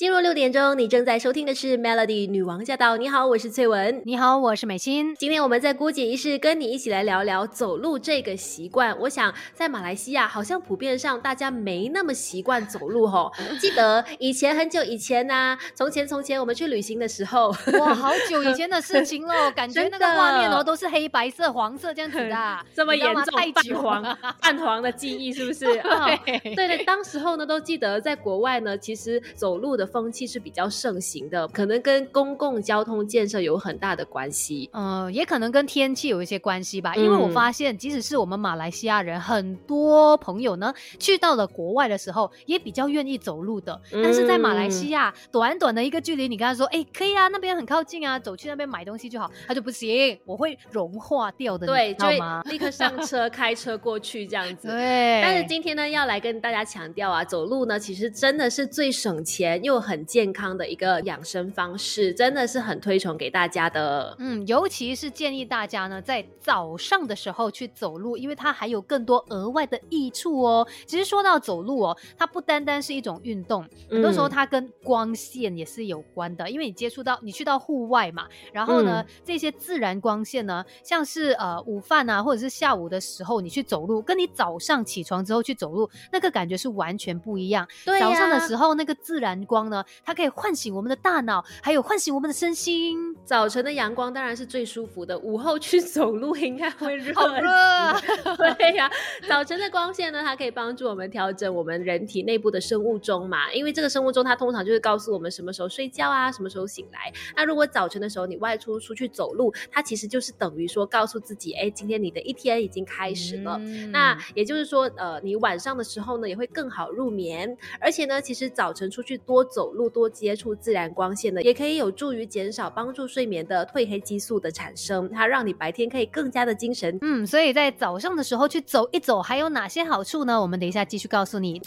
[0.00, 2.96] 进入六点钟，你正在收听的是 Melody 女王驾到。
[2.96, 4.00] 你好，我是翠文。
[4.06, 5.14] 你好，我是美心。
[5.16, 8.98] 今天我们在姑姐仪式跟你一起来聊聊走路这个习惯。
[9.00, 13.30] 我想在马来西亚，好像普遍上大家没那么习惯走路吼。
[13.60, 25.66] 记得以前很久以前呐，从前从前我们去旅行的时候，哇，好久以前的事情喽， 感觉那个画面哦都是黑白色、黄色这样子的， 这么严重，太半黄、泛黄的记忆是不是？
[26.24, 29.89] 对对对，当时候呢都记得，在国外呢，其实走路的。
[29.90, 36.94] 风气是比较盛行的，可能跟公共交通建设有很大的关系，嗯，也可能跟天气有一些关系吧。
[36.94, 43.80] 因为我发现，即使是我们马来西亚人，很多朋友呢，去到了国外的时候，也比较愿意走路的。
[43.90, 52.06] 但是在马来西亚，短短的一个距离，你跟他说，哎，可以啊，那边很靠近啊，走去那边买东西就好，他就不行，我会融化掉的，对，就？
[52.50, 54.68] 立刻上车开车过去这样子。
[54.70, 55.20] 对。
[55.22, 59.79] 但是今天呢，要来跟大家强调啊，走路呢，其实真的是最省钱又。
[59.80, 64.14] 很健康的一个养生方式，真的是很推崇给大家的。
[64.18, 70.66] 嗯，尤其是建议大家呢，在早上的时候去走路，因为它还有更多额外的益处哦。
[70.86, 76.50] 其实说到走路哦，它不单单是一种运动，很多时候它跟光线也是有关的。
[76.50, 87.66] 因为你接触到，你去到户外嘛，然后呢，这些自然光线呢，像是呃午饭啊，或者是下午的时候你去走路，跟你早上起床之后去走路，那个感觉是完全不一样。
[87.84, 89.59] 对，早上的时候那个自然光。
[89.68, 93.14] 呢，它可以唤醒我们的大脑，还有唤醒我们的身心。
[93.24, 97.12] 早晨的阳光当然是最舒服的，午后去走路应该会热。
[97.14, 98.90] 好热， 对呀。
[99.28, 107.12] 早晨的光线呢，它可以帮助我们调整我们人体内部的生物钟嘛，因为这个生物钟它通常就是告诉我们什么时候睡觉啊，什么时候醒来。
[107.36, 113.58] 那如果早晨的时候你外出出去走路，它其实就是等于说告诉自己，哎，今天你的一天已经开始了。
[113.90, 119.70] 那也就是说，呃，你晚上的时候呢也会更好入眠，而且呢，其实早晨出去多走。
[119.72, 126.98] 路多接触自然光线呢，也可以有助于减少帮助睡眠的褪黑激素的产生，它让你白天可以更加的精神。
[127.00, 130.40] 嗯，所以在早上的时候去走一走，还有哪些好处呢？
[130.40, 131.60] 我们等一下继续告诉你。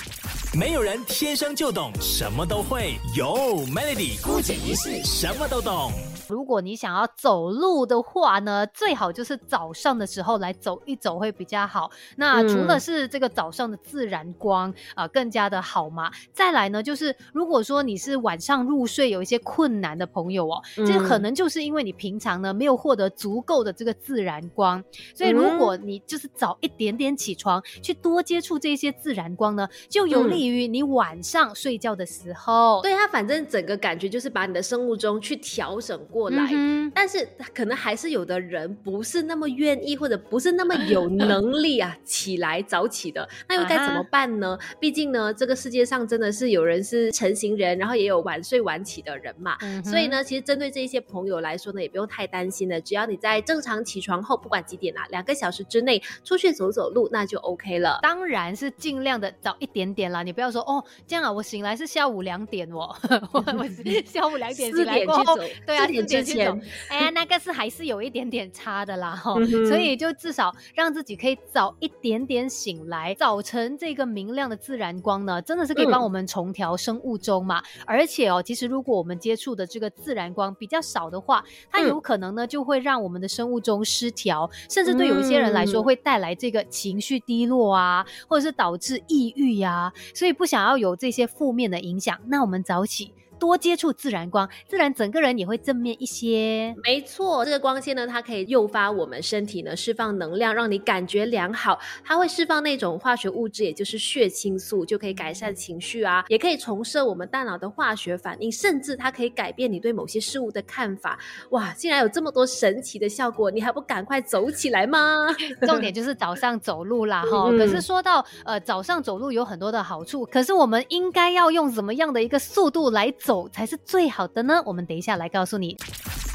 [0.55, 3.25] 没有人天生就懂什么都会，有
[3.73, 5.91] Melody 孤姐一世什么都懂。
[6.29, 11.89] 如果你想要走路的话呢，最好就是早上的时候来走一走会比较好。
[12.17, 16.11] 那除了是这个早上的自然光啊，更加的好嘛。
[16.31, 24.83] 再来呢，就是如果说你是晚上入睡有一些困难的朋友哦，这可能就是因为你平常呢没有获得足够的这个自然光。
[25.15, 32.81] 所以如果你就是早一点点起床，去多接触这些自然光呢，就有利于你晚上睡觉的时候。
[32.83, 35.99] 对它，反正整个感觉就是把你的生物钟去调整。
[36.11, 36.51] 过来，
[36.93, 44.57] 但是可能还是有的人不是那么愿意，或者不是那么有能 力啊，起来早起的，那又该怎么办呢？
[44.79, 49.57] 毕竟呢，这个世界上真的是有人是成型人，然后也有晚睡晚起的人嘛。
[49.83, 52.79] 所以呢，其实针对这一些朋友来说呢，也不用太担心的。
[52.81, 57.99] 只要你在正常起床后，不管几点啊，两个小时之内出去走走路，那就 OK 了。
[58.01, 62.93] 当然是尽量的早一点点啦，你不要说哦，这样啊，我醒来是下午两点哦，
[63.31, 63.41] 我
[64.05, 65.35] 下午两点四点去走，
[65.65, 65.87] 对啊。
[66.03, 69.33] 之前，哎呀，那个是还是有一点点差的啦，哈，
[69.67, 73.13] 所以就至少让自己可以早一点点醒来。
[73.15, 77.52] 早晨这个明亮的自然光呢，真的是可以帮我们重调生物钟嘛。
[77.85, 89.91] 而且哦，其实如果我们接触的这个自然光比较少的话，它有可能呢就会让我们的生物钟失调，甚至对有一些人来说会带来这个情绪低落啊，或者是导致抑郁呀。
[90.13, 93.13] 所以不想要有这些负面的影响，那我们早起。
[93.43, 96.73] 多接触自然光，自然整个人也会正面一些。
[96.81, 101.77] 没错，这个光线呢，它可以诱发我们身体呢释放能量，让你感觉良好。
[102.05, 111.19] 它会释放那种化学物质，也就是血清素，就可以改善情绪啊，也可以重设我们大脑的化学反应，甚至它可以改变你对某些事物的看法。
[111.49, 115.27] 哇，竟然有这么多神奇的效果，你还不赶快走起来吗？
[115.67, 117.51] 重点就是早上走路啦，哈。
[117.51, 123.32] 可是说到呃早上走路有很多的好处，可是我们应该要用怎么样的一个速度来走？
[123.33, 124.61] 走才是最好的呢。
[124.63, 125.75] 我们等一下来告诉你。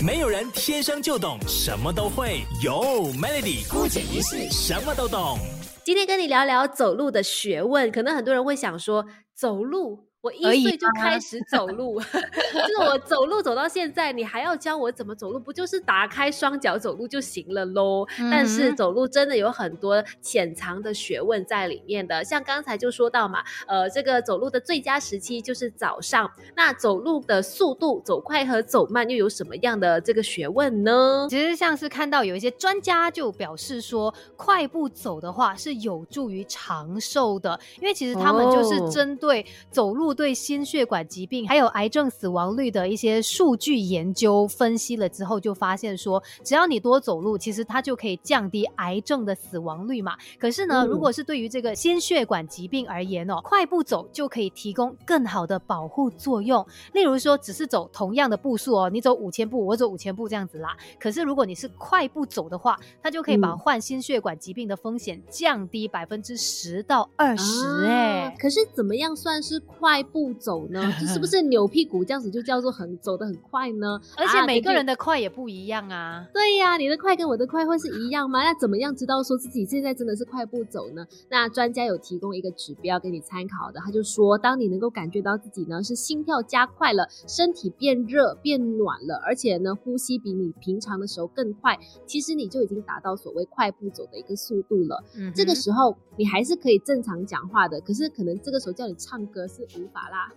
[0.05, 2.73] 没有人天生就懂什么都会，有
[3.13, 5.39] Melody 姑姐一世什么都懂。
[5.85, 10.09] 今天跟你聊聊走路的学问，可能很多人会想说，走路。
[10.29, 15.41] 我一岁就开始走路， 就是我走路走到现在，你还要教我怎么走路？
[15.41, 18.07] 不就是打开双脚走路就行了喽？
[18.31, 26.31] 但是走路真的有很多潜藏的学问在里面的，像刚才就说到嘛，呃，这个走路的最佳时期就是早上。
[26.55, 31.27] 那走路的速度，走快和走慢又有什么样的这个学问呢？
[31.31, 40.18] 其实像是看到有一些专家就表示说，快步走的话是有助于长寿的，因为其实他们就是针对走路。
[40.19, 50.17] 对心血管疾病还有癌症死亡率的一些数据研究分析了之后，就发现说，只要你多走路，其实它就可以降低癌症的死亡率嘛。
[50.37, 56.67] 可是呢，如果是对于这个心血管疾病而言哦，快步走就可以提供更好的保护作用。
[56.95, 60.77] 例如说，只是走同样的步数哦，你走五千步，我走五千步这样子啦。
[60.99, 67.85] 可是如果你是快步走的话，它就可以把患心血管疾病的风险降低百分之十到二十。
[67.87, 70.91] 哎，可是怎么样算是快步走呢？
[71.07, 74.01] 是不是扭屁股这样子就叫做很走得很快呢？
[74.17, 76.27] 而且每个人的快也不一样啊。
[76.33, 78.43] 对呀，你的快跟我的快会是一样吗？
[78.43, 81.07] 那怎么样知道说自己现在真的是快步走呢？
[81.31, 95.03] 那专家有提供一个指标给你参考的，他就说，当你能够感觉到自己呢是心跳加快了，身体变热变暖了，而且呢呼吸比你平常的时候更快，其实你就已经达到所谓快步走的一个速度了。
[95.17, 100.33] 嗯，这个时候你还是可以正常讲话的，可是可能这个时候叫你唱歌是无法啦。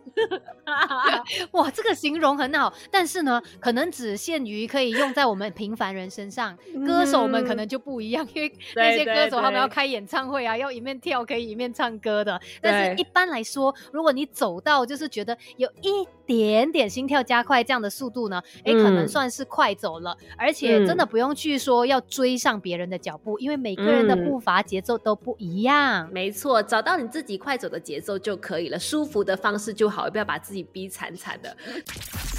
[1.52, 12.40] 哇，这个形容很好，但是呢，可能只限于可以用在我们平凡人身上，歌手们可能就不一样，因为那些歌手他们要开演唱会啊，要一面跳可以一面唱歌的。
[12.62, 26.10] 但是一般来说，如果你走到就是觉得有一点点心跳加快这样的速度呢，哎，可能算是快走了，而且真的不用去说要追上别人的脚步，因为每个人的步伐节奏都不一样。
[26.12, 31.58] 没错，找到你自己快走的节奏就可以了，舒服的方式就好，不要把自己逼惨惨的。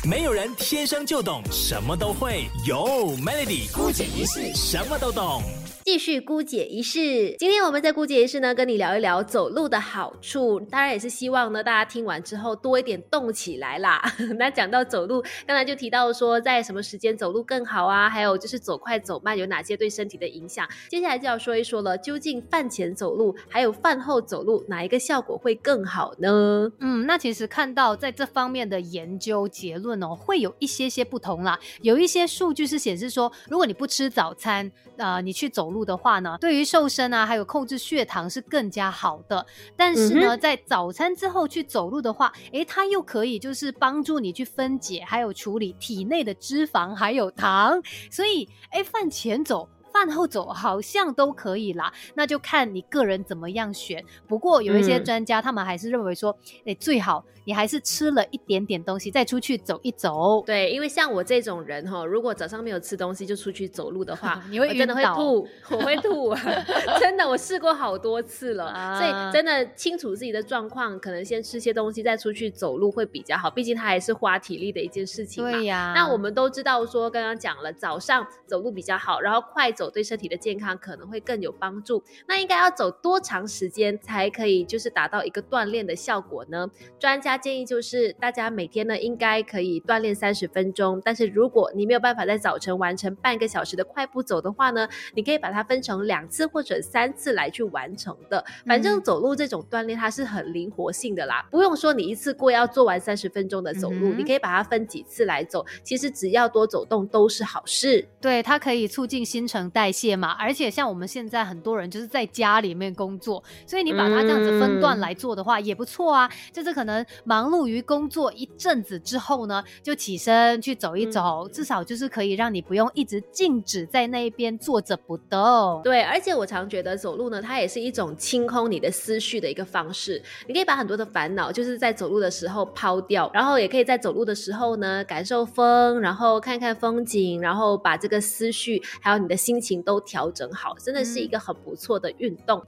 [0.08, 5.42] 没有人天生就懂什么都会，有 Melody 姑姐一世什么都懂。
[5.84, 10.60] 继续姑姐仪式，今天我们在姑姐仪式呢，跟你聊一聊走路的好处。
[10.70, 14.00] 当然也是希望呢，大家听完之后多一点动起来啦。
[14.38, 18.08] 那讲到走路，刚才就提到说，在什么时间走路更好啊？
[18.08, 20.68] 还有就是走快走慢有哪些对身体的影响？
[20.88, 26.70] 接下来就要说一说了，究竟饭前走路还有饭后走路，哪一个效果会更好呢？
[26.78, 31.58] 嗯，那其实看到在这方面的研究结论哦，会有一些些不同啦。
[31.80, 35.71] 有一些数据是显示说，如果你不吃早餐，呃，你去走。
[35.72, 39.44] 路的话呢，对于瘦身啊，还有控制血糖是更加好的。
[39.76, 47.82] 但是呢，在早餐之后去走路的话，诶，它又可以就是帮助你去分解，还有处理体内的脂肪还有糖。
[48.10, 49.68] 所以，诶，饭前走。
[49.92, 54.04] 饭后走好像都可以啦， 那就看你个人怎么样选。
[54.26, 60.42] 不过有一些专家他们还是认为说，哎，最好你还是吃了一点点东西再出去走一走。
[60.46, 66.34] 对，因为像我这种人哈，如果早上没有吃东西就出去走路的话， 你会真的会吐，我会吐，
[67.00, 68.96] 真的我试过好多次了。
[68.98, 73.50] 所以真的清楚自己的状况，可能先吃些东西再出去走路会比较好。
[73.50, 75.50] 毕竟它还是花体力的一件事情嘛。
[75.50, 75.92] 对呀。
[75.94, 79.81] 那我们都知道说，刚刚讲了早上走路比较好，然后快走。
[79.82, 82.00] 走对身体的健康可能会更有帮助。
[82.28, 86.70] 那应该要走多长时间才可以就是达到一个锻炼的效果呢？
[87.00, 91.02] 专家建议就是大家每天呢应该可以锻炼三十分钟。
[91.04, 98.44] 但是如果你没有办法在早晨完成半个小时的快步走的话呢，你可以把它分成两次或者三次来去完成的。
[98.64, 105.66] 反正走路这种锻炼它是很灵活性的啦，不用说你一次过要做完三十分钟的走路，你可以把它分几次来走。
[105.82, 108.06] 其实只要多走动都是好事。
[108.20, 109.71] 对，它可以促进新陈。
[109.72, 116.30] 代谢嘛，而且像我们现在很多人就是在家里面工作，所以你把它这样子分段来做的话也不错啊。
[116.52, 125.80] 就是可能忙碌于工作一阵子之后呢，就起身去走一走，至少就是可以让你不用一直静止在那一边坐着不动。
[125.82, 130.22] 对，而且我常觉得走路呢，它也是一种清空你的思绪的一个方式。
[130.46, 139.61] 你可以把很多的烦恼就是在走路的时候抛掉，然后也可以在走路的时候呢感受风，然后看看风景，然后把这个思绪还有你的心。
[139.62, 142.60] 情都调整好，真的是一个很不错的运动。